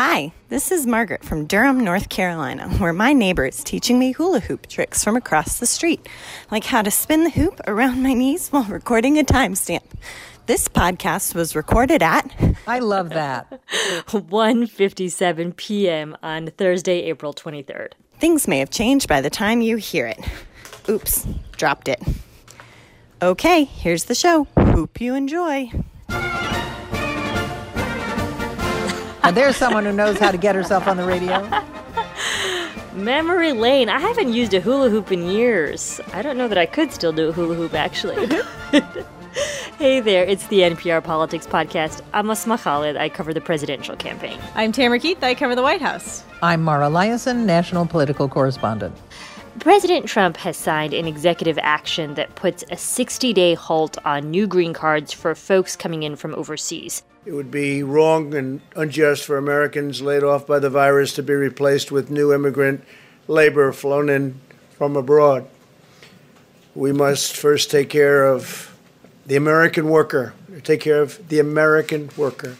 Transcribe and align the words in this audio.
Hi, 0.00 0.32
this 0.48 0.70
is 0.70 0.86
Margaret 0.86 1.24
from 1.24 1.46
Durham, 1.46 1.80
North 1.80 2.08
Carolina, 2.08 2.68
where 2.78 2.92
my 2.92 3.12
neighbor 3.12 3.44
is 3.44 3.64
teaching 3.64 3.98
me 3.98 4.12
hula 4.12 4.38
hoop 4.38 4.68
tricks 4.68 5.02
from 5.02 5.16
across 5.16 5.58
the 5.58 5.66
street, 5.66 6.08
like 6.52 6.62
how 6.62 6.82
to 6.82 6.90
spin 6.92 7.24
the 7.24 7.30
hoop 7.30 7.60
around 7.66 8.00
my 8.00 8.14
knees 8.14 8.48
while 8.50 8.62
recording 8.62 9.18
a 9.18 9.24
timestamp. 9.24 9.82
This 10.46 10.68
podcast 10.68 11.34
was 11.34 11.56
recorded 11.56 12.00
at 12.00 12.32
I 12.64 12.78
love 12.78 13.08
that. 13.08 13.60
1:57 14.06 15.56
p.m. 15.56 16.16
on 16.22 16.46
Thursday, 16.52 17.02
April 17.02 17.34
23rd. 17.34 17.94
Things 18.20 18.46
may 18.46 18.60
have 18.60 18.70
changed 18.70 19.08
by 19.08 19.20
the 19.20 19.30
time 19.30 19.62
you 19.62 19.78
hear 19.78 20.06
it. 20.06 20.20
Oops, 20.88 21.26
dropped 21.56 21.88
it. 21.88 22.00
Okay, 23.20 23.64
here's 23.64 24.04
the 24.04 24.14
show. 24.14 24.46
Hope 24.56 25.00
you 25.00 25.16
enjoy. 25.16 25.72
And 29.22 29.36
there's 29.36 29.56
someone 29.56 29.84
who 29.84 29.92
knows 29.92 30.18
how 30.18 30.30
to 30.30 30.38
get 30.38 30.54
herself 30.54 30.86
on 30.86 30.96
the 30.96 31.04
radio. 31.04 31.48
Memory 32.94 33.52
lane. 33.52 33.88
I 33.88 34.00
haven't 34.00 34.32
used 34.32 34.54
a 34.54 34.60
hula 34.60 34.90
hoop 34.90 35.12
in 35.12 35.26
years. 35.26 36.00
I 36.12 36.22
don't 36.22 36.36
know 36.36 36.48
that 36.48 36.58
I 36.58 36.66
could 36.66 36.92
still 36.92 37.12
do 37.12 37.28
a 37.28 37.32
hula 37.32 37.54
hoop 37.54 37.74
actually. 37.74 38.26
hey 39.78 40.00
there, 40.00 40.24
it's 40.24 40.46
the 40.48 40.60
NPR 40.60 41.02
Politics 41.02 41.46
Podcast. 41.46 42.00
I'm 42.12 42.30
Asma 42.30 42.58
Khalid. 42.58 42.96
I 42.96 43.08
cover 43.08 43.32
the 43.32 43.40
presidential 43.40 43.94
campaign. 43.96 44.40
I'm 44.54 44.72
Tamara 44.72 44.98
Keith. 44.98 45.22
I 45.22 45.34
cover 45.34 45.54
the 45.54 45.62
White 45.62 45.82
House. 45.82 46.24
I'm 46.42 46.62
Mara 46.62 46.86
Liasson, 46.86 47.44
national 47.44 47.86
political 47.86 48.28
correspondent. 48.28 48.96
President 49.60 50.06
Trump 50.06 50.36
has 50.38 50.56
signed 50.56 50.92
an 50.92 51.06
executive 51.06 51.58
action 51.62 52.14
that 52.14 52.34
puts 52.34 52.64
a 52.70 52.76
60 52.76 53.32
day 53.32 53.54
halt 53.54 53.96
on 54.04 54.30
new 54.30 54.46
green 54.46 54.72
cards 54.72 55.12
for 55.12 55.34
folks 55.34 55.74
coming 55.74 56.02
in 56.02 56.16
from 56.16 56.34
overseas. 56.34 57.02
It 57.24 57.32
would 57.32 57.50
be 57.50 57.82
wrong 57.82 58.34
and 58.34 58.60
unjust 58.76 59.24
for 59.24 59.36
Americans 59.36 60.00
laid 60.00 60.22
off 60.22 60.46
by 60.46 60.58
the 60.58 60.70
virus 60.70 61.12
to 61.14 61.22
be 61.22 61.34
replaced 61.34 61.90
with 61.90 62.10
new 62.10 62.32
immigrant 62.32 62.84
labor 63.26 63.72
flown 63.72 64.08
in 64.08 64.40
from 64.70 64.96
abroad. 64.96 65.48
We 66.74 66.92
must 66.92 67.36
first 67.36 67.70
take 67.70 67.90
care 67.90 68.26
of 68.26 68.76
the 69.26 69.36
American 69.36 69.88
worker, 69.88 70.34
take 70.62 70.80
care 70.80 71.02
of 71.02 71.28
the 71.28 71.38
American 71.38 72.10
worker 72.16 72.56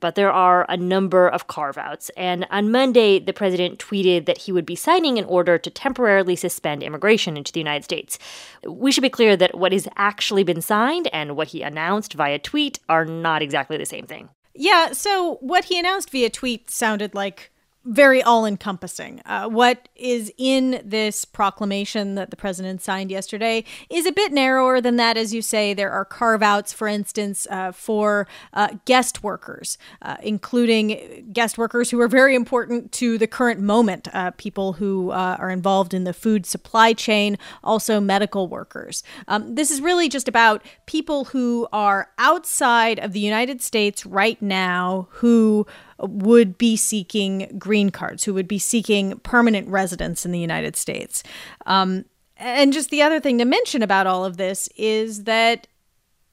but 0.00 0.14
there 0.14 0.32
are 0.32 0.64
a 0.68 0.76
number 0.76 1.28
of 1.28 1.46
carve 1.46 1.78
outs. 1.78 2.10
And 2.16 2.46
on 2.50 2.70
Monday, 2.70 3.18
the 3.18 3.32
president 3.32 3.78
tweeted 3.78 4.26
that 4.26 4.38
he 4.38 4.52
would 4.52 4.66
be 4.66 4.76
signing 4.76 5.18
an 5.18 5.24
order 5.24 5.58
to 5.58 5.70
temporarily 5.70 6.36
suspend 6.36 6.82
immigration 6.82 7.36
into 7.36 7.52
the 7.52 7.60
United 7.60 7.84
States. 7.84 8.18
We 8.64 8.92
should 8.92 9.02
be 9.02 9.10
clear 9.10 9.36
that 9.36 9.56
what 9.56 9.72
has 9.72 9.88
actually 9.96 10.44
been 10.44 10.62
signed 10.62 11.08
and 11.12 11.36
what 11.36 11.48
he 11.48 11.62
announced 11.62 12.14
via 12.14 12.38
tweet 12.38 12.78
are 12.88 13.04
not 13.04 13.42
exactly 13.42 13.76
the 13.76 13.86
same 13.86 14.06
thing. 14.06 14.28
Yeah, 14.54 14.92
so 14.92 15.36
what 15.40 15.64
he 15.64 15.78
announced 15.78 16.10
via 16.10 16.30
tweet 16.30 16.70
sounded 16.70 17.14
like 17.14 17.52
very 17.88 18.22
all 18.22 18.44
encompassing. 18.44 19.22
Uh, 19.24 19.48
what 19.48 19.88
is 19.96 20.30
in 20.36 20.80
this 20.84 21.24
proclamation 21.24 22.16
that 22.16 22.30
the 22.30 22.36
president 22.36 22.82
signed 22.82 23.10
yesterday 23.10 23.64
is 23.88 24.04
a 24.04 24.12
bit 24.12 24.30
narrower 24.30 24.80
than 24.80 24.96
that, 24.96 25.16
as 25.16 25.32
you 25.32 25.40
say. 25.40 25.72
There 25.72 25.90
are 25.90 26.04
carve 26.04 26.42
outs, 26.42 26.70
for 26.72 26.86
instance, 26.86 27.46
uh, 27.50 27.72
for 27.72 28.28
uh, 28.52 28.68
guest 28.84 29.22
workers, 29.22 29.78
uh, 30.02 30.18
including 30.22 31.30
guest 31.32 31.56
workers 31.56 31.90
who 31.90 31.98
are 32.00 32.08
very 32.08 32.34
important 32.34 32.92
to 32.92 33.16
the 33.16 33.26
current 33.26 33.60
moment, 33.60 34.06
uh, 34.12 34.32
people 34.32 34.74
who 34.74 35.10
uh, 35.10 35.36
are 35.38 35.50
involved 35.50 35.94
in 35.94 36.04
the 36.04 36.12
food 36.12 36.44
supply 36.44 36.92
chain, 36.92 37.38
also 37.64 38.00
medical 38.00 38.48
workers. 38.48 39.02
Um, 39.28 39.54
this 39.54 39.70
is 39.70 39.80
really 39.80 40.10
just 40.10 40.28
about 40.28 40.62
people 40.84 41.24
who 41.26 41.66
are 41.72 42.10
outside 42.18 42.98
of 42.98 43.12
the 43.12 43.20
United 43.20 43.62
States 43.62 44.04
right 44.04 44.40
now 44.42 45.08
who 45.10 45.66
would 46.00 46.58
be 46.58 46.76
seeking 46.76 47.54
green 47.58 47.90
cards, 47.90 48.24
who 48.24 48.34
would 48.34 48.48
be 48.48 48.58
seeking 48.58 49.18
permanent 49.20 49.68
residence 49.68 50.24
in 50.24 50.32
the 50.32 50.38
United 50.38 50.76
States. 50.76 51.22
Um, 51.66 52.04
and 52.36 52.72
just 52.72 52.90
the 52.90 53.02
other 53.02 53.20
thing 53.20 53.38
to 53.38 53.44
mention 53.44 53.82
about 53.82 54.06
all 54.06 54.24
of 54.24 54.36
this 54.36 54.68
is 54.76 55.24
that 55.24 55.66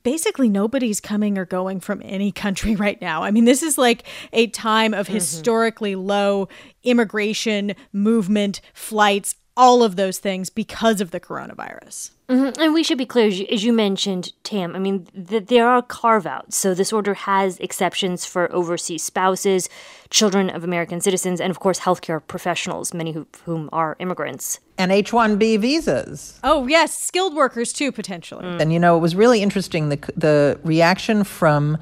basically 0.03 0.47
nobody's 0.47 1.01
coming 1.01 1.37
or 1.37 1.45
going 1.45 1.79
from 1.79 2.01
any 2.05 2.31
country 2.31 2.75
right 2.77 3.01
now. 3.01 3.23
I 3.23 3.31
mean, 3.31 3.45
this 3.45 3.63
is 3.63 3.77
like 3.77 4.03
a 4.31 4.47
time 4.47 4.93
of 4.93 5.07
mm-hmm. 5.07 5.15
historically 5.15 5.95
low 5.95 6.47
immigration, 6.83 7.73
movement, 7.91 8.61
flights, 8.73 9.35
all 9.57 9.83
of 9.83 9.95
those 9.95 10.17
things 10.17 10.49
because 10.49 11.01
of 11.01 11.11
the 11.11 11.19
coronavirus. 11.19 12.11
Mm-hmm. 12.27 12.59
And 12.59 12.73
we 12.73 12.83
should 12.83 12.97
be 12.97 13.05
clear, 13.05 13.27
as 13.27 13.39
you, 13.39 13.45
as 13.51 13.63
you 13.63 13.71
mentioned, 13.71 14.33
Tam, 14.43 14.75
I 14.75 14.79
mean, 14.79 15.07
that 15.13 15.47
there 15.47 15.67
are 15.67 15.81
carve 15.81 16.25
outs. 16.25 16.57
So 16.57 16.73
this 16.73 16.91
order 16.91 17.13
has 17.13 17.59
exceptions 17.59 18.25
for 18.25 18.51
overseas 18.51 19.03
spouses, 19.03 19.69
children 20.09 20.49
of 20.49 20.63
American 20.63 20.99
citizens, 21.01 21.39
and 21.39 21.51
of 21.51 21.59
course, 21.59 21.79
healthcare 21.81 22.25
professionals, 22.25 22.93
many 22.93 23.15
of 23.15 23.27
whom 23.45 23.69
are 23.71 23.95
immigrants. 23.99 24.59
And 24.77 24.91
H 24.91 25.11
1B 25.11 25.59
visas. 25.59 26.39
Oh, 26.43 26.65
yes, 26.67 26.97
skilled 26.97 27.35
workers 27.35 27.71
too, 27.71 27.91
potentially. 27.91 28.43
Mm. 28.43 28.61
And 28.61 28.73
you 28.73 28.79
know, 28.79 28.97
it 28.97 29.01
was 29.01 29.15
really 29.15 29.43
interesting 29.43 29.89
the, 29.89 29.97
the 30.17 30.59
reaction 30.63 31.23
from 31.23 31.77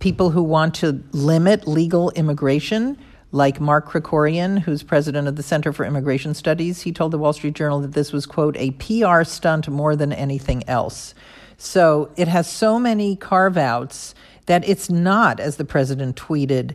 people 0.00 0.30
who 0.30 0.42
want 0.42 0.74
to 0.76 1.02
limit 1.12 1.66
legal 1.66 2.10
immigration 2.10 2.98
like 3.32 3.60
Mark 3.60 3.88
Krikorian, 3.88 4.60
who's 4.60 4.82
president 4.82 5.28
of 5.28 5.36
the 5.36 5.42
Center 5.42 5.72
for 5.72 5.84
Immigration 5.84 6.34
Studies, 6.34 6.82
he 6.82 6.92
told 6.92 7.12
the 7.12 7.18
Wall 7.18 7.32
Street 7.32 7.54
Journal 7.54 7.80
that 7.80 7.92
this 7.92 8.12
was, 8.12 8.26
quote, 8.26 8.56
a 8.56 8.70
PR 8.72 9.24
stunt 9.24 9.68
more 9.68 9.96
than 9.96 10.12
anything 10.12 10.66
else. 10.68 11.14
So 11.58 12.10
it 12.16 12.28
has 12.28 12.48
so 12.50 12.78
many 12.78 13.16
carve 13.16 13.56
outs 13.56 14.14
that 14.46 14.66
it's 14.68 14.88
not, 14.88 15.40
as 15.40 15.56
the 15.56 15.64
president 15.64 16.16
tweeted, 16.16 16.74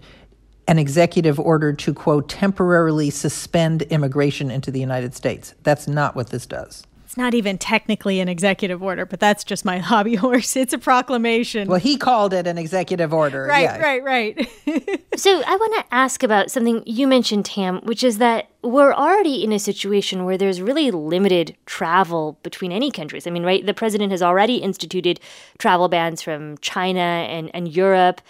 an 0.67 0.77
executive 0.77 1.39
order 1.39 1.73
to, 1.73 1.93
quote, 1.93 2.29
temporarily 2.29 3.09
suspend 3.09 3.83
immigration 3.83 4.51
into 4.51 4.71
the 4.71 4.79
United 4.79 5.15
States. 5.15 5.53
That's 5.63 5.87
not 5.87 6.15
what 6.15 6.29
this 6.29 6.45
does 6.45 6.83
it's 7.11 7.17
not 7.17 7.33
even 7.33 7.57
technically 7.57 8.21
an 8.21 8.29
executive 8.29 8.81
order, 8.81 9.05
but 9.05 9.19
that's 9.19 9.43
just 9.43 9.65
my 9.65 9.79
hobby 9.89 10.15
horse. 10.15 10.55
It's 10.55 10.71
a 10.71 10.77
proclamation. 10.77 11.67
Well, 11.67 11.77
he 11.77 11.97
called 11.97 12.33
it 12.33 12.47
an 12.47 12.57
executive 12.57 13.13
order. 13.13 13.43
Right, 13.43 13.63
yeah. 13.63 13.79
right, 13.79 14.01
right. 14.01 14.49
so 15.17 15.43
I 15.45 15.55
want 15.57 15.75
to 15.75 15.93
ask 15.93 16.23
about 16.23 16.49
something 16.49 16.81
you 16.85 17.09
mentioned, 17.09 17.43
Tam, 17.43 17.81
which 17.83 18.01
is 18.01 18.17
that 18.19 18.47
we're 18.61 18.93
already 18.93 19.43
in 19.43 19.51
a 19.51 19.59
situation 19.59 20.23
where 20.23 20.37
there's 20.37 20.61
really 20.61 20.89
limited 20.89 21.57
travel 21.65 22.39
between 22.43 22.71
any 22.71 22.91
countries. 22.91 23.27
I 23.27 23.29
mean, 23.29 23.43
right? 23.43 23.65
The 23.65 23.73
president 23.73 24.11
has 24.11 24.21
already 24.21 24.59
instituted 24.59 25.19
travel 25.57 25.89
bans 25.89 26.21
from 26.21 26.59
China 26.59 27.01
and, 27.01 27.51
and 27.53 27.67
Europe. 27.75 28.21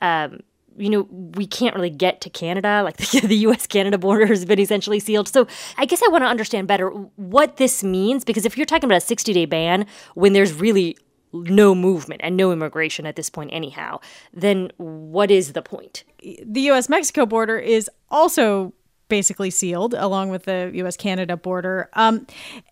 Um, 0.00 0.44
you 0.78 0.90
know, 0.90 1.02
we 1.10 1.46
can't 1.46 1.74
really 1.74 1.90
get 1.90 2.20
to 2.22 2.30
Canada. 2.30 2.82
Like 2.84 2.96
the, 2.98 3.20
the 3.20 3.36
US 3.48 3.66
Canada 3.66 3.98
border 3.98 4.26
has 4.26 4.44
been 4.44 4.60
essentially 4.60 5.00
sealed. 5.00 5.28
So 5.28 5.46
I 5.76 5.84
guess 5.84 6.02
I 6.02 6.08
want 6.10 6.22
to 6.22 6.28
understand 6.28 6.68
better 6.68 6.88
what 6.88 7.56
this 7.56 7.82
means 7.82 8.24
because 8.24 8.44
if 8.44 8.56
you're 8.56 8.66
talking 8.66 8.88
about 8.88 8.98
a 8.98 9.06
60 9.06 9.32
day 9.32 9.44
ban 9.44 9.86
when 10.14 10.32
there's 10.32 10.52
really 10.52 10.96
no 11.32 11.74
movement 11.74 12.20
and 12.24 12.36
no 12.36 12.52
immigration 12.52 13.06
at 13.06 13.16
this 13.16 13.28
point, 13.28 13.50
anyhow, 13.52 14.00
then 14.32 14.70
what 14.78 15.30
is 15.30 15.52
the 15.52 15.62
point? 15.62 16.04
The 16.20 16.62
US 16.70 16.88
Mexico 16.88 17.26
border 17.26 17.58
is 17.58 17.90
also 18.10 18.72
basically 19.08 19.50
sealed 19.50 19.94
along 19.94 20.30
with 20.30 20.44
the 20.44 20.70
U.S. 20.74 20.96
Canada 20.96 21.36
border. 21.36 21.88
Um, 21.94 22.26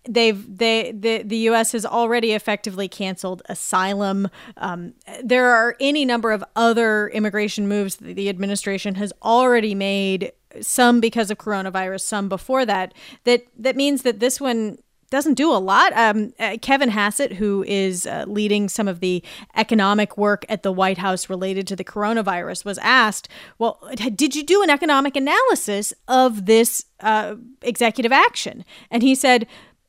they've 0.08 0.56
they 0.58 0.92
the 0.92 1.22
the 1.22 1.36
U.S. 1.38 1.72
has 1.72 1.84
already 1.84 2.32
effectively 2.32 2.88
canceled 2.88 3.42
asylum. 3.48 4.28
Um, 4.56 4.94
there 5.22 5.46
are 5.46 5.76
any 5.80 6.04
number 6.04 6.32
of 6.32 6.44
other 6.54 7.08
immigration 7.08 7.69
moves 7.69 7.96
that 7.96 8.14
the 8.14 8.28
administration 8.28 8.96
has 8.96 9.12
already 9.22 9.75
made. 9.75 10.32
Some 10.62 11.00
because 11.00 11.30
of 11.30 11.36
coronavirus, 11.36 12.00
some 12.00 12.30
before 12.30 12.64
that. 12.64 12.94
That 13.25 13.44
that 13.58 13.76
means 13.76 14.02
that 14.02 14.20
this 14.20 14.41
one 14.41 14.78
doesn't 15.11 15.34
do 15.34 15.50
a 15.50 15.59
lot. 15.59 15.93
Um, 15.94 16.33
uh, 16.39 16.56
Kevin 16.61 16.89
Hassett, 16.89 17.34
who 17.34 17.65
is 17.67 18.06
uh, 18.06 18.25
leading 18.27 18.69
some 18.69 18.89
of 18.89 19.00
the 19.00 19.22
economic 19.55 20.17
work 20.17 20.44
at 20.49 20.62
the 20.62 20.72
White 20.72 20.99
House 20.99 21.28
related 21.31 21.67
to 21.69 21.77
the 21.77 21.84
coronavirus, 21.84 22.65
was 22.65 22.78
asked, 22.78 23.28
Well, 23.59 23.81
did 23.94 24.34
you 24.34 24.43
do 24.43 24.62
an 24.62 24.71
economic 24.71 25.17
analysis 25.17 25.93
of 26.08 26.47
this 26.47 26.85
uh, 27.00 27.37
executive 27.62 28.12
action? 28.12 28.64
And 28.91 29.03
he 29.03 29.14
said, 29.14 29.47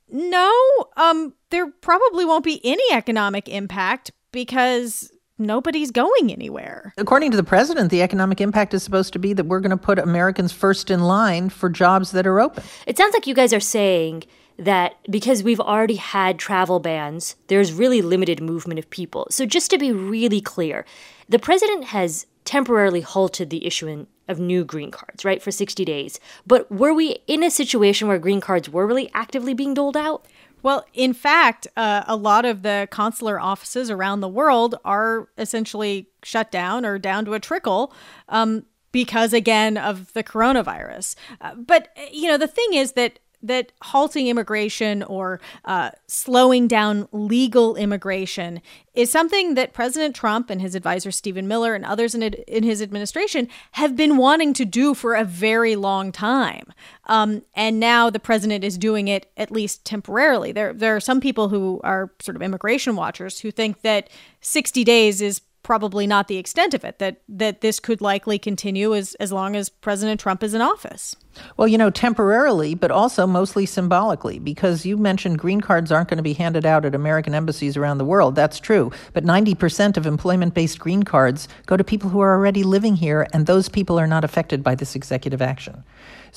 No, 0.09 0.53
um, 0.95 1.33
there 1.49 1.69
probably 1.81 2.25
won't 2.25 2.43
be 2.43 2.61
any 2.63 2.83
economic 2.91 3.49
impact 3.49 4.11
because 4.31 5.11
nobody's 5.39 5.91
going 5.91 6.31
anywhere. 6.31 6.93
According 6.97 7.31
to 7.31 7.37
the 7.37 7.43
president, 7.43 7.91
the 7.91 8.01
economic 8.01 8.41
impact 8.41 8.73
is 8.73 8.83
supposed 8.83 9.13
to 9.13 9.19
be 9.19 9.33
that 9.33 9.45
we're 9.45 9.59
going 9.59 9.71
to 9.71 9.77
put 9.77 9.99
Americans 9.99 10.51
first 10.51 10.89
in 10.89 11.01
line 11.01 11.49
for 11.49 11.69
jobs 11.69 12.11
that 12.11 12.25
are 12.27 12.39
open. 12.39 12.63
It 12.85 12.97
sounds 12.97 13.13
like 13.13 13.27
you 13.27 13.35
guys 13.35 13.53
are 13.53 13.59
saying 13.59 14.23
that 14.57 14.95
because 15.09 15.43
we've 15.43 15.59
already 15.59 15.95
had 15.95 16.39
travel 16.39 16.79
bans, 16.79 17.35
there's 17.47 17.71
really 17.71 18.01
limited 18.01 18.41
movement 18.41 18.79
of 18.79 18.89
people. 18.89 19.27
So, 19.29 19.45
just 19.45 19.69
to 19.71 19.77
be 19.77 19.91
really 19.91 20.41
clear, 20.41 20.85
the 21.29 21.39
president 21.39 21.85
has 21.85 22.25
temporarily 22.45 23.01
halted 23.01 23.49
the 23.49 23.65
issuing 23.65 24.07
of 24.27 24.39
new 24.39 24.63
green 24.63 24.91
cards, 24.91 25.23
right, 25.23 25.41
for 25.41 25.51
60 25.51 25.85
days. 25.85 26.19
But 26.45 26.71
were 26.71 26.93
we 26.93 27.17
in 27.27 27.43
a 27.43 27.51
situation 27.51 28.07
where 28.07 28.17
green 28.17 28.41
cards 28.41 28.69
were 28.69 28.87
really 28.87 29.09
actively 29.13 29.53
being 29.53 29.73
doled 29.73 29.97
out? 29.97 30.25
Well, 30.63 30.85
in 30.93 31.13
fact, 31.13 31.67
uh, 31.77 32.03
a 32.07 32.15
lot 32.15 32.43
of 32.43 32.63
the 32.63 32.87
consular 32.89 33.39
offices 33.39 33.91
around 33.91 34.21
the 34.21 34.27
world 34.27 34.75
are 34.83 35.29
essentially 35.37 36.09
shut 36.23 36.51
down 36.51 36.85
or 36.85 36.97
down 36.97 37.25
to 37.25 37.33
a 37.33 37.39
trickle. 37.39 37.93
Um, 38.27 38.65
because 38.93 39.33
again 39.33 39.77
of 39.77 40.11
the 40.13 40.23
coronavirus. 40.23 41.15
Uh, 41.41 41.53
but 41.53 41.89
you 42.11 42.27
know, 42.27 42.37
the 42.37 42.47
thing 42.47 42.73
is 42.73 42.93
that 42.93 43.19
that 43.41 43.71
halting 43.81 44.27
immigration 44.27 45.03
or 45.03 45.39
uh, 45.65 45.91
slowing 46.07 46.67
down 46.67 47.07
legal 47.11 47.75
immigration 47.75 48.61
is 48.93 49.11
something 49.11 49.53
that 49.53 49.73
President 49.73 50.15
Trump 50.15 50.49
and 50.49 50.59
his 50.59 50.73
advisor 50.73 51.11
Stephen 51.11 51.47
Miller 51.47 51.75
and 51.75 51.85
others 51.85 52.15
in, 52.15 52.23
in 52.23 52.63
his 52.63 52.81
administration 52.81 53.47
have 53.73 53.95
been 53.95 54.17
wanting 54.17 54.53
to 54.53 54.65
do 54.65 54.93
for 54.93 55.13
a 55.13 55.23
very 55.23 55.75
long 55.75 56.11
time. 56.11 56.73
Um, 57.05 57.43
and 57.53 57.79
now 57.79 58.09
the 58.09 58.19
president 58.19 58.63
is 58.63 58.77
doing 58.77 59.07
it 59.07 59.31
at 59.37 59.51
least 59.51 59.85
temporarily. 59.85 60.51
There, 60.51 60.73
there 60.73 60.95
are 60.95 60.99
some 60.99 61.21
people 61.21 61.49
who 61.49 61.79
are 61.83 62.11
sort 62.19 62.35
of 62.35 62.41
immigration 62.41 62.95
watchers 62.95 63.39
who 63.39 63.51
think 63.51 63.81
that 63.81 64.09
60 64.41 64.83
days 64.83 65.21
is 65.21 65.41
probably 65.67 66.07
not 66.07 66.29
the 66.29 66.37
extent 66.37 66.73
of 66.73 66.85
it 66.85 66.97
that 66.97 67.19
that 67.27 67.59
this 67.59 67.77
could 67.77 67.99
likely 67.99 68.39
continue 68.39 68.95
as 68.95 69.15
as 69.15 69.33
long 69.33 69.53
as 69.53 69.67
President 69.67 70.17
Trump 70.17 70.41
is 70.41 70.53
in 70.53 70.61
office. 70.61 71.13
Well, 71.57 71.67
you 71.67 71.77
know, 71.77 71.89
temporarily, 71.89 72.73
but 72.73 72.89
also 72.89 73.27
mostly 73.27 73.65
symbolically, 73.65 74.39
because 74.39 74.85
you 74.85 74.95
mentioned 74.97 75.39
green 75.39 75.59
cards 75.59 75.91
aren't 75.91 76.07
going 76.07 76.17
to 76.17 76.23
be 76.23 76.33
handed 76.33 76.65
out 76.65 76.85
at 76.85 76.95
American 76.95 77.35
embassies 77.35 77.75
around 77.75 77.97
the 77.97 78.05
world. 78.05 78.33
That's 78.33 78.61
true. 78.61 78.91
But 79.11 79.25
90% 79.25 79.97
of 79.97 80.07
employment 80.07 80.53
based 80.53 80.79
green 80.79 81.03
cards 81.03 81.49
go 81.65 81.75
to 81.75 81.83
people 81.83 82.09
who 82.09 82.21
are 82.21 82.33
already 82.33 82.63
living 82.63 82.95
here, 82.95 83.27
and 83.33 83.45
those 83.45 83.67
people 83.67 83.99
are 83.99 84.07
not 84.07 84.23
affected 84.23 84.63
by 84.63 84.73
this 84.73 84.95
executive 84.95 85.41
action. 85.41 85.83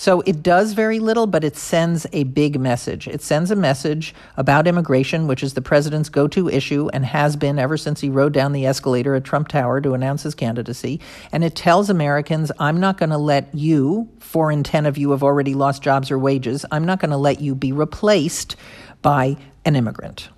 So 0.00 0.22
it 0.22 0.42
does 0.42 0.72
very 0.72 0.98
little, 0.98 1.26
but 1.26 1.44
it 1.44 1.58
sends 1.58 2.06
a 2.14 2.24
big 2.24 2.58
message. 2.58 3.06
It 3.06 3.20
sends 3.20 3.50
a 3.50 3.54
message 3.54 4.14
about 4.38 4.66
immigration, 4.66 5.26
which 5.26 5.42
is 5.42 5.52
the 5.52 5.60
president's 5.60 6.08
go 6.08 6.26
to 6.28 6.48
issue 6.48 6.88
and 6.94 7.04
has 7.04 7.36
been 7.36 7.58
ever 7.58 7.76
since 7.76 8.00
he 8.00 8.08
rode 8.08 8.32
down 8.32 8.52
the 8.52 8.64
escalator 8.64 9.14
at 9.14 9.24
Trump 9.24 9.48
Tower 9.48 9.78
to 9.82 9.92
announce 9.92 10.22
his 10.22 10.34
candidacy. 10.34 11.00
And 11.32 11.44
it 11.44 11.54
tells 11.54 11.90
Americans, 11.90 12.50
I'm 12.58 12.80
not 12.80 12.96
going 12.96 13.10
to 13.10 13.18
let 13.18 13.54
you, 13.54 14.08
four 14.20 14.50
in 14.50 14.62
10 14.62 14.86
of 14.86 14.96
you 14.96 15.10
have 15.10 15.22
already 15.22 15.52
lost 15.52 15.82
jobs 15.82 16.10
or 16.10 16.18
wages, 16.18 16.64
I'm 16.70 16.86
not 16.86 16.98
going 16.98 17.10
to 17.10 17.18
let 17.18 17.42
you 17.42 17.54
be 17.54 17.70
replaced 17.70 18.56
by 19.02 19.36
an 19.66 19.76
immigrant. 19.76 20.30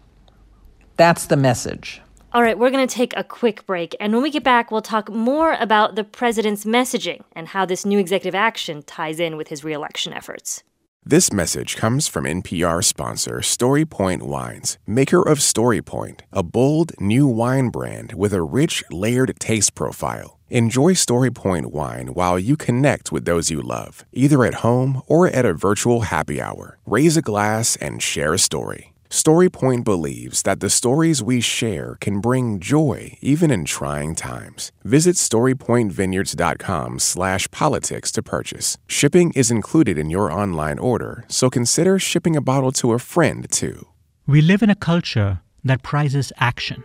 That's 0.96 1.26
the 1.26 1.36
message. 1.36 2.01
All 2.34 2.42
right, 2.42 2.58
we're 2.58 2.70
going 2.70 2.86
to 2.86 2.94
take 2.94 3.14
a 3.14 3.24
quick 3.24 3.66
break. 3.66 3.94
And 4.00 4.14
when 4.14 4.22
we 4.22 4.30
get 4.30 4.42
back, 4.42 4.70
we'll 4.70 4.80
talk 4.80 5.10
more 5.10 5.52
about 5.60 5.96
the 5.96 6.04
president's 6.04 6.64
messaging 6.64 7.20
and 7.32 7.48
how 7.48 7.66
this 7.66 7.84
new 7.84 7.98
executive 7.98 8.34
action 8.34 8.82
ties 8.84 9.20
in 9.20 9.36
with 9.36 9.48
his 9.48 9.64
reelection 9.64 10.14
efforts. 10.14 10.62
This 11.04 11.30
message 11.30 11.76
comes 11.76 12.08
from 12.08 12.24
NPR 12.24 12.82
sponsor 12.82 13.40
StoryPoint 13.40 14.22
Wines, 14.22 14.78
maker 14.86 15.20
of 15.20 15.40
StoryPoint, 15.40 16.20
a 16.32 16.42
bold 16.42 16.92
new 16.98 17.26
wine 17.26 17.68
brand 17.68 18.14
with 18.14 18.32
a 18.32 18.40
rich, 18.40 18.82
layered 18.90 19.38
taste 19.38 19.74
profile. 19.74 20.38
Enjoy 20.48 20.94
StoryPoint 20.94 21.66
wine 21.66 22.14
while 22.14 22.38
you 22.38 22.56
connect 22.56 23.12
with 23.12 23.26
those 23.26 23.50
you 23.50 23.60
love, 23.60 24.06
either 24.12 24.42
at 24.44 24.54
home 24.54 25.02
or 25.06 25.28
at 25.28 25.44
a 25.44 25.52
virtual 25.52 26.02
happy 26.02 26.40
hour. 26.40 26.78
Raise 26.86 27.18
a 27.18 27.22
glass 27.22 27.76
and 27.76 28.00
share 28.02 28.32
a 28.32 28.38
story. 28.38 28.91
StoryPoint 29.12 29.84
believes 29.84 30.40
that 30.40 30.60
the 30.60 30.70
stories 30.70 31.22
we 31.22 31.38
share 31.42 31.98
can 32.00 32.18
bring 32.18 32.58
joy 32.58 33.18
even 33.20 33.50
in 33.50 33.66
trying 33.66 34.14
times. 34.14 34.72
Visit 34.84 35.16
StoryPointVineyards.com 35.16 36.98
slash 36.98 37.50
politics 37.50 38.10
to 38.12 38.22
purchase. 38.22 38.78
Shipping 38.86 39.30
is 39.34 39.50
included 39.50 39.98
in 39.98 40.08
your 40.08 40.32
online 40.32 40.78
order, 40.78 41.26
so 41.28 41.50
consider 41.50 41.98
shipping 41.98 42.36
a 42.36 42.40
bottle 42.40 42.72
to 42.72 42.94
a 42.94 42.98
friend 42.98 43.50
too. 43.50 43.86
We 44.26 44.40
live 44.40 44.62
in 44.62 44.70
a 44.70 44.74
culture 44.74 45.42
that 45.62 45.82
prizes 45.82 46.32
action. 46.38 46.82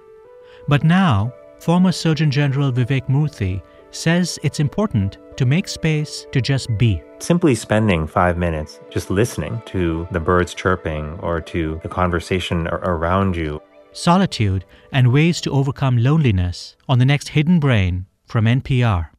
But 0.67 0.83
now, 0.83 1.31
former 1.59 1.93
Surgeon 1.93 2.29
General 2.29 2.73
Vivek 2.73 3.07
Murthy 3.07 3.61
says 3.97 4.39
it's 4.43 4.59
important 4.59 5.17
to 5.37 5.45
make 5.45 5.67
space 5.67 6.25
to 6.31 6.41
just 6.41 6.75
be. 6.77 7.01
Simply 7.19 7.55
spending 7.55 8.07
five 8.07 8.37
minutes 8.37 8.79
just 8.89 9.09
listening 9.09 9.61
to 9.65 10.07
the 10.11 10.19
birds 10.19 10.53
chirping 10.53 11.19
or 11.19 11.41
to 11.41 11.79
the 11.83 11.89
conversation 11.89 12.67
around 12.67 13.35
you. 13.35 13.61
Solitude 13.91 14.63
and 14.91 15.11
ways 15.11 15.41
to 15.41 15.51
overcome 15.51 15.97
loneliness 15.97 16.75
on 16.87 16.99
the 16.99 17.05
next 17.05 17.29
Hidden 17.29 17.59
Brain 17.59 18.05
from 18.25 18.45
NPR. 18.45 19.09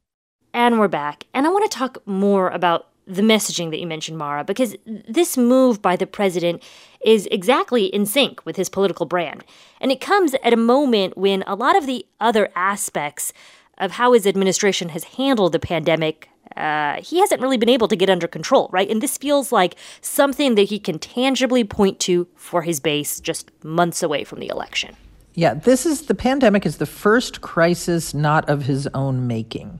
And 0.55 0.79
we're 0.79 0.89
back. 0.89 1.25
And 1.35 1.47
I 1.47 1.51
want 1.51 1.71
to 1.71 1.77
talk 1.77 1.99
more 2.07 2.49
about 2.51 2.89
the 3.07 3.23
messaging 3.23 3.71
that 3.71 3.81
you 3.81 3.87
mentioned, 3.87 4.19
Mara, 4.19 4.45
because 4.45 4.77
this 4.87 5.37
move 5.37 5.81
by 5.81 5.97
the 5.97 6.07
president 6.07 6.63
is 7.05 7.27
exactly 7.31 7.87
in 7.87 8.05
sync 8.05 8.45
with 8.45 8.57
his 8.57 8.69
political 8.69 9.07
brand. 9.07 9.45
And 9.81 9.91
it 9.91 10.01
comes 10.01 10.35
at 10.45 10.53
a 10.53 10.57
moment 10.57 11.17
when 11.17 11.43
a 11.47 11.55
lot 11.55 11.77
of 11.77 11.87
the 11.87 12.05
other 12.21 12.51
aspects 12.55 13.33
of 13.79 13.93
how 13.93 14.13
his 14.13 14.27
administration 14.27 14.91
has 14.91 15.05
handled 15.05 15.53
the 15.53 15.59
pandemic, 15.59 16.29
uh, 16.57 17.01
he 17.01 17.21
hasn't 17.21 17.41
really 17.41 17.57
been 17.57 17.69
able 17.69 17.89
to 17.89 17.97
get 17.97 18.11
under 18.11 18.27
control, 18.27 18.69
right? 18.73 18.91
And 18.91 19.01
this 19.03 19.17
feels 19.17 19.53
like 19.53 19.77
something 20.01 20.55
that 20.57 20.65
he 20.65 20.79
can 20.79 20.99
tangibly 20.99 21.65
point 21.65 22.01
to 22.01 22.27
for 22.35 22.63
his 22.63 22.81
base 22.81 23.21
just 23.21 23.51
months 23.65 24.03
away 24.03 24.25
from 24.25 24.41
the 24.41 24.49
election. 24.49 24.97
Yeah, 25.35 25.55
this 25.55 25.87
is 25.87 26.07
the 26.07 26.17
pandemic 26.17 26.67
is 26.67 26.79
the 26.79 26.87
first 26.87 27.43
crisis 27.43 28.13
not 28.13 28.49
of 28.49 28.63
his 28.63 28.89
own 28.89 29.29
making. 29.29 29.79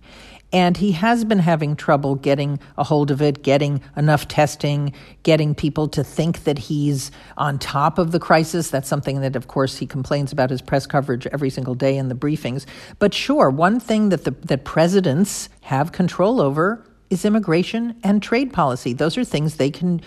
And 0.53 0.79
he 0.79 0.93
has 0.93 1.25
been 1.25 1.41
having 1.41 1.77
trouble 1.77 2.15
getting 2.15 2.59
a 2.79 2.85
hold 2.85 3.11
of 3.11 3.21
it, 3.21 3.43
getting 3.43 3.83
enough 3.97 4.29
testing, 4.29 4.95
getting 5.23 5.55
people 5.55 5.89
to 5.89 6.03
think 6.03 6.45
that 6.45 6.59
he's 6.59 7.11
on 7.37 7.59
top 7.59 7.99
of 7.99 8.13
the 8.13 8.19
crisis. 8.19 8.71
That's 8.71 8.89
something 8.89 9.21
that, 9.21 9.37
of 9.37 9.47
course, 9.47 9.77
he 9.77 9.87
complains 9.87 10.33
about 10.33 10.49
his 10.49 10.63
press 10.63 10.87
coverage 10.87 11.27
every 11.27 11.51
single 11.51 11.75
day 11.75 11.99
in 11.99 12.09
the 12.09 12.15
briefings. 12.15 12.65
But 12.99 13.13
sure, 13.13 13.51
one 13.51 13.79
thing 13.79 14.09
that 14.09 14.25
the 14.25 14.31
that 14.31 14.65
presidents 14.65 15.51
have 15.63 15.93
control 15.93 16.41
over 16.41 16.88
is 17.11 17.25
immigration 17.25 17.99
and 18.03 18.23
trade 18.23 18.53
policy. 18.53 18.93
Those 18.93 19.17
are 19.17 19.25
things 19.25 19.57
they 19.57 19.71
can 19.71 20.01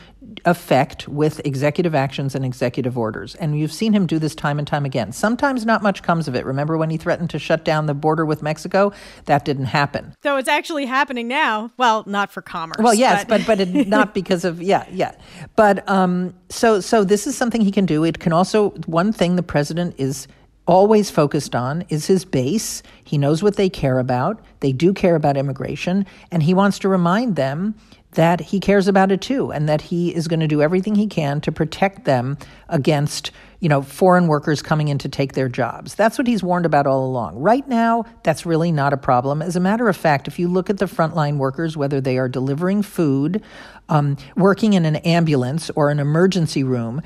affect 0.45 1.07
with 1.07 1.41
executive 1.45 1.95
actions 1.95 2.35
and 2.35 2.45
executive 2.45 2.97
orders. 2.97 3.35
And 3.35 3.59
you've 3.59 3.71
seen 3.71 3.93
him 3.93 4.05
do 4.05 4.19
this 4.19 4.35
time 4.35 4.59
and 4.59 4.67
time 4.67 4.85
again. 4.85 5.11
Sometimes 5.11 5.65
not 5.65 5.81
much 5.81 6.03
comes 6.03 6.27
of 6.27 6.35
it. 6.35 6.45
Remember 6.45 6.77
when 6.77 6.89
he 6.89 6.97
threatened 6.97 7.29
to 7.31 7.39
shut 7.39 7.65
down 7.65 7.85
the 7.85 7.93
border 7.93 8.25
with 8.25 8.41
Mexico? 8.41 8.93
That 9.25 9.45
didn't 9.45 9.65
happen. 9.65 10.15
So 10.23 10.37
it's 10.37 10.47
actually 10.47 10.85
happening 10.85 11.27
now. 11.27 11.71
Well, 11.77 12.03
not 12.05 12.31
for 12.31 12.41
commerce. 12.41 12.77
Well, 12.79 12.93
yes, 12.93 13.25
but 13.25 13.45
but, 13.45 13.57
but 13.57 13.59
it, 13.61 13.87
not 13.87 14.13
because 14.13 14.45
of 14.45 14.61
yeah, 14.61 14.85
yeah. 14.91 15.13
But 15.55 15.87
um 15.89 16.33
so 16.49 16.79
so 16.79 17.03
this 17.03 17.27
is 17.27 17.35
something 17.35 17.61
he 17.61 17.71
can 17.71 17.85
do. 17.85 18.03
It 18.03 18.19
can 18.19 18.33
also 18.33 18.69
one 18.85 19.11
thing 19.11 19.35
the 19.35 19.43
president 19.43 19.95
is 19.97 20.27
always 20.67 21.09
focused 21.11 21.55
on 21.55 21.83
is 21.89 22.05
his 22.07 22.25
base. 22.25 22.83
He 23.03 23.17
knows 23.17 23.43
what 23.43 23.55
they 23.55 23.69
care 23.69 23.99
about. 23.99 24.39
They 24.59 24.71
do 24.71 24.93
care 24.93 25.15
about 25.15 25.37
immigration, 25.37 26.05
and 26.31 26.43
he 26.43 26.53
wants 26.53 26.79
to 26.79 26.89
remind 26.89 27.35
them 27.35 27.75
that 28.13 28.41
he 28.41 28.59
cares 28.59 28.87
about 28.87 29.11
it 29.11 29.21
too 29.21 29.51
and 29.51 29.69
that 29.69 29.81
he 29.81 30.13
is 30.13 30.27
going 30.27 30.39
to 30.39 30.47
do 30.47 30.61
everything 30.61 30.95
he 30.95 31.07
can 31.07 31.39
to 31.41 31.51
protect 31.51 32.05
them 32.05 32.37
against 32.69 33.31
you 33.59 33.69
know 33.69 33.81
foreign 33.81 34.27
workers 34.27 34.61
coming 34.61 34.89
in 34.89 34.97
to 34.97 35.07
take 35.07 35.33
their 35.33 35.47
jobs 35.47 35.95
that's 35.95 36.17
what 36.17 36.27
he's 36.27 36.43
warned 36.43 36.65
about 36.65 36.85
all 36.85 37.05
along 37.05 37.37
right 37.37 37.67
now 37.67 38.03
that's 38.23 38.45
really 38.45 38.71
not 38.71 38.91
a 38.91 38.97
problem 38.97 39.41
as 39.41 39.55
a 39.55 39.59
matter 39.59 39.87
of 39.87 39.95
fact 39.95 40.27
if 40.27 40.37
you 40.37 40.47
look 40.47 40.69
at 40.69 40.77
the 40.77 40.85
frontline 40.85 41.37
workers 41.37 41.77
whether 41.77 42.01
they 42.01 42.17
are 42.17 42.27
delivering 42.27 42.81
food 42.81 43.41
um, 43.89 44.17
working 44.35 44.73
in 44.73 44.85
an 44.85 44.97
ambulance 44.97 45.69
or 45.71 45.89
an 45.89 45.99
emergency 45.99 46.63
room 46.63 47.01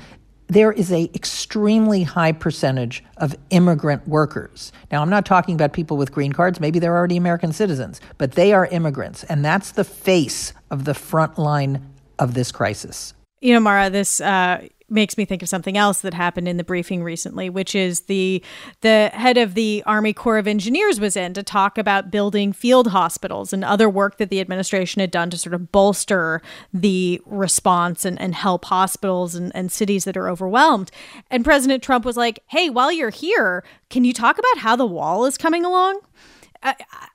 there 0.48 0.72
is 0.72 0.92
a 0.92 1.10
extremely 1.14 2.02
high 2.04 2.32
percentage 2.32 3.02
of 3.16 3.34
immigrant 3.50 4.06
workers. 4.06 4.72
Now, 4.92 5.02
I'm 5.02 5.10
not 5.10 5.26
talking 5.26 5.54
about 5.54 5.72
people 5.72 5.96
with 5.96 6.12
green 6.12 6.32
cards. 6.32 6.60
Maybe 6.60 6.78
they're 6.78 6.96
already 6.96 7.16
American 7.16 7.52
citizens, 7.52 8.00
but 8.18 8.32
they 8.32 8.52
are 8.52 8.66
immigrants, 8.66 9.24
and 9.24 9.44
that's 9.44 9.72
the 9.72 9.84
face 9.84 10.52
of 10.70 10.84
the 10.84 10.94
front 10.94 11.38
line 11.38 11.84
of 12.18 12.34
this 12.34 12.52
crisis. 12.52 13.14
You 13.40 13.54
know, 13.54 13.60
Mara, 13.60 13.90
this 13.90 14.20
uh, 14.20 14.66
makes 14.88 15.18
me 15.18 15.24
think 15.24 15.42
of 15.42 15.48
something 15.48 15.76
else 15.76 16.00
that 16.00 16.14
happened 16.14 16.46
in 16.46 16.56
the 16.56 16.64
briefing 16.64 17.02
recently, 17.02 17.50
which 17.50 17.74
is 17.74 18.02
the 18.02 18.42
the 18.82 19.10
head 19.12 19.36
of 19.36 19.54
the 19.54 19.82
Army 19.86 20.12
Corps 20.12 20.38
of 20.38 20.46
Engineers 20.46 21.00
was 21.00 21.16
in 21.16 21.34
to 21.34 21.42
talk 21.42 21.76
about 21.78 22.10
building 22.10 22.52
field 22.52 22.88
hospitals 22.88 23.52
and 23.52 23.64
other 23.64 23.88
work 23.88 24.18
that 24.18 24.30
the 24.30 24.40
administration 24.40 25.00
had 25.00 25.10
done 25.10 25.30
to 25.30 25.38
sort 25.38 25.54
of 25.54 25.72
bolster 25.72 26.40
the 26.72 27.20
response 27.26 28.04
and, 28.04 28.20
and 28.20 28.34
help 28.34 28.66
hospitals 28.66 29.34
and, 29.34 29.50
and 29.54 29.72
cities 29.72 30.04
that 30.04 30.16
are 30.16 30.28
overwhelmed. 30.28 30.90
And 31.30 31.44
President 31.44 31.82
Trump 31.82 32.04
was 32.04 32.16
like, 32.16 32.42
hey, 32.48 32.70
while 32.70 32.92
you're 32.92 33.10
here, 33.10 33.64
can 33.90 34.04
you 34.04 34.12
talk 34.12 34.38
about 34.38 34.58
how 34.58 34.76
the 34.76 34.86
wall 34.86 35.24
is 35.26 35.36
coming 35.36 35.64
along? 35.64 36.00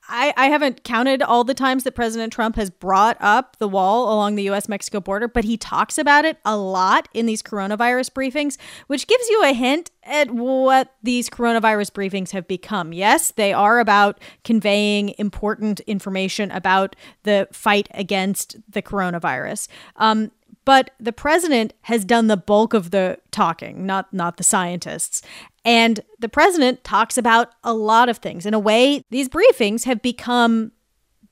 I, 0.08 0.34
I 0.36 0.48
haven't 0.48 0.84
counted 0.84 1.22
all 1.22 1.44
the 1.44 1.54
times 1.54 1.84
that 1.84 1.94
President 1.94 2.32
Trump 2.32 2.56
has 2.56 2.70
brought 2.70 3.18
up 3.20 3.58
the 3.58 3.68
wall 3.68 4.14
along 4.14 4.36
the 4.36 4.50
US 4.50 4.70
Mexico 4.70 5.00
border, 5.00 5.28
but 5.28 5.44
he 5.44 5.58
talks 5.58 5.98
about 5.98 6.26
it 6.26 6.38
a 6.46 6.58
lot 6.58 7.08
in 7.14 7.26
these 7.26 7.42
coronavirus 7.42 8.12
briefings, 8.12 8.58
which 8.88 9.08
gives 9.08 9.28
you 9.30 9.44
a 9.44 9.54
hint 9.54 9.92
at 10.04 10.32
what 10.32 10.96
these 11.04 11.30
coronavirus 11.30 11.92
briefings 11.92 12.32
have 12.32 12.48
become. 12.48 12.94
Yes, 12.94 13.32
they 13.32 13.54
are 13.54 13.80
about 13.80 14.20
conveying 14.44 15.14
important 15.18 15.80
information 15.82 16.52
about 16.52 16.96
the 17.24 17.48
fight 17.52 17.88
against 17.94 18.58
the 18.70 18.82
coronavirus. 18.82 19.68
Um, 19.98 20.32
but 20.64 20.92
the 21.00 21.14
president 21.14 21.74
has 21.84 22.06
done 22.06 22.28
the 22.28 22.38
bulk 22.38 22.74
of 22.74 22.92
the 22.92 23.18
talking, 23.32 23.86
not 23.86 24.14
not 24.14 24.38
the 24.38 24.44
scientists. 24.44 25.22
And 25.64 26.00
the 26.20 26.30
president 26.30 26.84
talks 26.84 27.18
about 27.18 27.52
a 27.64 27.74
lot 27.74 28.10
of 28.10 28.18
things. 28.18 28.46
In 28.46 28.54
a 28.54 28.60
way, 28.60 29.04
these 29.10 29.30
briefings 29.30 29.86
have 29.86 30.02
become 30.02 30.72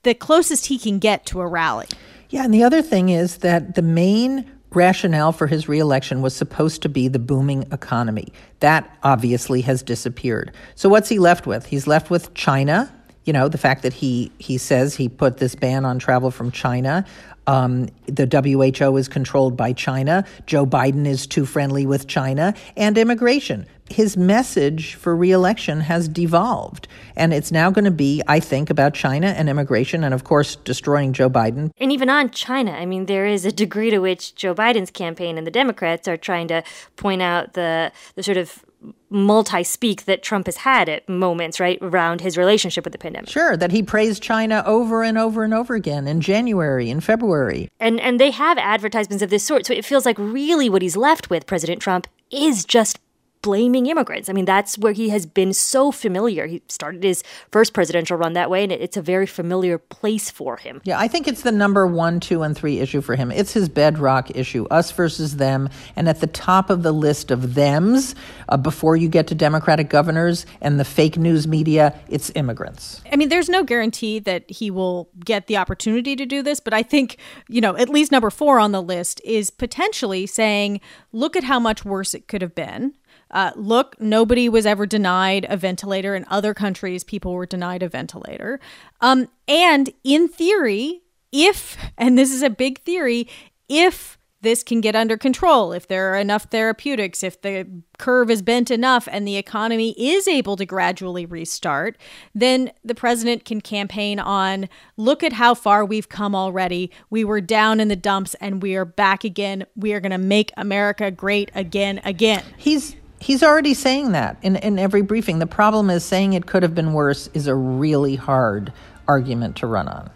the 0.03 0.13
closest 0.13 0.67
he 0.67 0.77
can 0.77 0.99
get 0.99 1.25
to 1.27 1.41
a 1.41 1.47
rally. 1.47 1.87
Yeah, 2.29 2.43
and 2.43 2.53
the 2.53 2.63
other 2.63 2.81
thing 2.81 3.09
is 3.09 3.37
that 3.37 3.75
the 3.75 3.81
main 3.81 4.49
rationale 4.71 5.31
for 5.31 5.47
his 5.47 5.67
reelection 5.67 6.21
was 6.21 6.35
supposed 6.35 6.81
to 6.83 6.89
be 6.89 7.07
the 7.07 7.19
booming 7.19 7.63
economy. 7.71 8.31
That 8.59 8.97
obviously 9.03 9.61
has 9.61 9.81
disappeared. 9.81 10.53
So 10.75 10.89
what's 10.89 11.09
he 11.09 11.17
left 11.17 11.47
with? 11.47 11.65
He's 11.65 11.87
left 11.87 12.09
with 12.09 12.33
China. 12.35 12.93
You 13.25 13.33
know, 13.33 13.47
the 13.47 13.57
fact 13.57 13.83
that 13.83 13.93
he 13.93 14.31
he 14.37 14.57
says 14.57 14.95
he 14.95 15.09
put 15.09 15.37
this 15.37 15.55
ban 15.55 15.85
on 15.85 15.99
travel 15.99 16.31
from 16.31 16.51
China. 16.51 17.05
Um, 17.49 17.89
the 18.05 18.27
WHO 18.27 18.95
is 18.97 19.07
controlled 19.07 19.57
by 19.57 19.73
China. 19.73 20.23
Joe 20.45 20.67
Biden 20.67 21.07
is 21.07 21.25
too 21.25 21.47
friendly 21.47 21.87
with 21.87 22.05
China 22.05 22.53
and 22.77 22.95
immigration. 22.95 23.65
His 23.89 24.15
message 24.15 24.93
for 24.93 25.15
reelection 25.15 25.79
has 25.79 26.07
devolved. 26.07 26.87
And 27.15 27.33
it's 27.33 27.51
now 27.51 27.71
going 27.71 27.85
to 27.85 27.91
be, 27.91 28.21
I 28.27 28.39
think, 28.39 28.69
about 28.69 28.93
China 28.93 29.29
and 29.29 29.49
immigration 29.49 30.03
and, 30.03 30.13
of 30.13 30.25
course, 30.25 30.57
destroying 30.57 31.11
Joe 31.11 31.27
Biden. 31.27 31.71
And 31.79 31.91
even 31.91 32.07
on 32.07 32.29
China, 32.29 32.71
I 32.71 32.85
mean, 32.85 33.07
there 33.07 33.25
is 33.25 33.45
a 33.45 33.51
degree 33.51 33.89
to 33.89 33.97
which 33.97 34.35
Joe 34.35 34.53
Biden's 34.53 34.91
campaign 34.91 35.39
and 35.39 35.47
the 35.47 35.51
Democrats 35.51 36.07
are 36.07 36.17
trying 36.17 36.49
to 36.49 36.63
point 36.97 37.23
out 37.23 37.53
the, 37.53 37.91
the 38.13 38.21
sort 38.21 38.37
of 38.37 38.63
multi 39.09 39.63
speak 39.63 40.05
that 40.05 40.21
Trump 40.21 40.45
has 40.45 40.57
had 40.57 40.87
at 40.87 41.07
moments, 41.09 41.59
right, 41.59 41.79
around 41.81 42.21
his 42.21 42.37
relationship 42.37 42.83
with 42.83 42.93
the 42.93 42.99
pandemic. 42.99 43.29
Sure, 43.29 43.57
that 43.57 43.71
he 43.71 43.83
praised 43.83 44.21
China 44.21 44.63
over 44.65 45.03
and 45.03 45.17
over 45.17 45.43
and 45.43 45.53
over 45.53 45.75
again 45.75 46.07
in 46.07 46.21
January, 46.21 46.89
in 46.89 46.99
February. 46.99 47.38
And 47.79 47.99
and 47.99 48.19
they 48.19 48.31
have 48.31 48.57
advertisements 48.57 49.23
of 49.23 49.29
this 49.29 49.43
sort. 49.43 49.65
So 49.65 49.73
it 49.73 49.85
feels 49.85 50.05
like 50.05 50.17
really 50.19 50.69
what 50.69 50.81
he's 50.81 50.97
left 50.97 51.29
with, 51.29 51.45
President 51.45 51.81
Trump, 51.81 52.07
is 52.31 52.65
just 52.65 52.99
blaming 53.41 53.85
immigrants. 53.85 54.29
I 54.29 54.33
mean, 54.33 54.45
that's 54.45 54.77
where 54.77 54.93
he 54.93 55.09
has 55.09 55.25
been 55.25 55.53
so 55.53 55.91
familiar. 55.91 56.45
He 56.45 56.61
started 56.67 57.03
his 57.03 57.23
first 57.51 57.73
presidential 57.73 58.17
run 58.17 58.33
that 58.33 58.49
way, 58.49 58.63
and 58.63 58.71
it's 58.71 58.97
a 58.97 59.01
very 59.01 59.25
familiar 59.25 59.77
place 59.77 60.29
for 60.29 60.57
him. 60.57 60.81
Yeah, 60.83 60.99
I 60.99 61.07
think 61.07 61.27
it's 61.27 61.41
the 61.41 61.51
number 61.51 61.87
one, 61.87 62.19
two, 62.19 62.43
and 62.43 62.55
three 62.55 62.79
issue 62.79 63.01
for 63.01 63.15
him. 63.15 63.31
It's 63.31 63.53
his 63.53 63.69
bedrock 63.69 64.35
issue, 64.35 64.65
us 64.69 64.91
versus 64.91 65.37
them. 65.37 65.69
And 65.95 66.09
at 66.09 66.19
the 66.19 66.27
top 66.27 66.69
of 66.69 66.83
the 66.83 66.91
list 66.91 67.31
of 67.31 67.53
thems, 67.53 68.15
uh, 68.49 68.57
before 68.57 68.95
you 68.95 69.09
get 69.09 69.27
to 69.27 69.35
Democratic 69.35 69.89
governors 69.89 70.45
and 70.61 70.79
the 70.79 70.85
fake 70.85 71.17
news 71.17 71.47
media, 71.47 71.97
it's 72.09 72.31
immigrants. 72.35 73.01
I 73.11 73.15
mean, 73.15 73.29
there's 73.29 73.49
no 73.49 73.63
guarantee 73.63 74.19
that 74.19 74.49
he 74.49 74.69
will 74.71 75.09
get 75.23 75.47
the 75.47 75.57
opportunity 75.57 76.15
to 76.15 76.25
do 76.25 76.41
this, 76.41 76.59
but 76.59 76.73
I 76.73 76.83
think, 76.83 77.17
you 77.47 77.61
know, 77.61 77.75
at 77.77 77.89
least 77.89 78.11
number 78.11 78.29
four 78.29 78.59
on 78.59 78.71
the 78.71 78.81
list 78.81 79.21
is 79.23 79.49
potentially 79.49 80.25
saying, 80.25 80.81
look 81.11 81.35
at 81.35 81.43
how 81.43 81.59
much 81.59 81.85
worse 81.85 82.13
it 82.13 82.27
could 82.27 82.41
have 82.41 82.55
been. 82.55 82.93
Uh, 83.31 83.51
look, 83.55 83.99
nobody 83.99 84.49
was 84.49 84.65
ever 84.65 84.85
denied 84.85 85.45
a 85.49 85.57
ventilator. 85.57 86.15
In 86.15 86.25
other 86.29 86.53
countries, 86.53 87.03
people 87.03 87.33
were 87.33 87.45
denied 87.45 87.83
a 87.83 87.89
ventilator. 87.89 88.59
Um, 89.01 89.27
and 89.47 89.89
in 90.03 90.27
theory, 90.27 91.01
if, 91.31 91.77
and 91.97 92.17
this 92.17 92.31
is 92.31 92.41
a 92.41 92.49
big 92.49 92.79
theory, 92.83 93.27
if 93.67 94.17
this 94.41 94.63
can 94.63 94.79
get 94.79 94.95
under 94.95 95.17
control, 95.17 95.73
if 95.73 95.87
there 95.87 96.13
are 96.13 96.17
enough 96.17 96.43
therapeutics, 96.43 97.23
if 97.23 97.41
the 97.41 97.67
curve 97.97 98.31
is 98.31 98.41
bent 98.41 98.71
enough 98.71 99.07
and 99.11 99.27
the 99.27 99.35
economy 99.35 99.91
is 99.97 100.27
able 100.27 100.55
to 100.55 100.65
gradually 100.65 101.25
restart, 101.25 101.97
then 102.33 102.71
the 102.83 102.95
president 102.95 103.43
can 103.43 103.59
campaign 103.59 104.17
on 104.17 104.69
look 104.95 105.23
at 105.23 105.33
how 105.33 105.53
far 105.53 105.83
we've 105.83 106.07
come 106.07 106.35
already. 106.35 106.89
We 107.09 107.25
were 107.25 107.41
down 107.41 107.81
in 107.81 107.89
the 107.89 107.97
dumps 107.97 108.33
and 108.35 108.61
we 108.61 108.75
are 108.75 108.85
back 108.85 109.25
again. 109.25 109.65
We 109.75 109.93
are 109.93 109.99
going 109.99 110.11
to 110.11 110.17
make 110.17 110.51
America 110.55 111.11
great 111.11 111.51
again, 111.53 111.99
again. 112.05 112.43
He's 112.57 112.95
He's 113.21 113.43
already 113.43 113.73
saying 113.73 114.13
that 114.13 114.37
in, 114.41 114.55
in 114.55 114.79
every 114.79 115.01
briefing. 115.01 115.39
The 115.39 115.47
problem 115.47 115.89
is 115.89 116.05
saying 116.05 116.33
it 116.33 116.45
could 116.45 116.63
have 116.63 116.73
been 116.73 116.93
worse 116.93 117.29
is 117.33 117.47
a 117.47 117.55
really 117.55 118.15
hard 118.15 118.71
argument 119.07 119.57
to 119.57 119.67
run 119.67 119.87
on. 119.87 120.09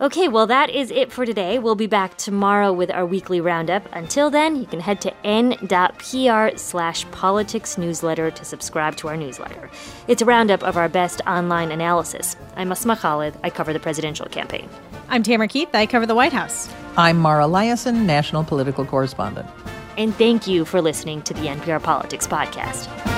Okay, 0.00 0.26
well, 0.26 0.46
that 0.48 0.70
is 0.70 0.90
it 0.90 1.12
for 1.12 1.24
today. 1.24 1.58
We'll 1.58 1.76
be 1.76 1.86
back 1.86 2.16
tomorrow 2.16 2.72
with 2.72 2.90
our 2.90 3.06
weekly 3.06 3.40
roundup. 3.40 3.86
Until 3.92 4.28
then, 4.28 4.56
you 4.56 4.66
can 4.66 4.80
head 4.80 5.00
to 5.02 5.14
n.pr 5.24 6.58
slash 6.58 7.08
politics 7.12 7.78
newsletter 7.78 8.30
to 8.32 8.44
subscribe 8.44 8.96
to 8.96 9.08
our 9.08 9.16
newsletter. 9.16 9.70
It's 10.08 10.20
a 10.20 10.24
roundup 10.24 10.62
of 10.64 10.76
our 10.76 10.88
best 10.88 11.20
online 11.26 11.70
analysis. 11.70 12.36
I'm 12.56 12.72
Asma 12.72 12.96
Khalid. 12.96 13.34
I 13.44 13.50
cover 13.50 13.72
the 13.72 13.80
presidential 13.80 14.26
campaign. 14.26 14.68
I'm 15.08 15.22
Tamara 15.22 15.48
Keith. 15.48 15.72
I 15.74 15.86
cover 15.86 16.06
the 16.06 16.14
White 16.14 16.32
House. 16.32 16.68
I'm 16.96 17.18
Mara 17.18 17.44
Liasson, 17.44 18.04
national 18.04 18.44
political 18.44 18.84
correspondent 18.84 19.48
and 19.96 20.14
thank 20.14 20.46
you 20.46 20.64
for 20.64 20.80
listening 20.80 21.22
to 21.22 21.34
the 21.34 21.42
NPR 21.42 21.82
Politics 21.82 22.26
Podcast. 22.26 23.13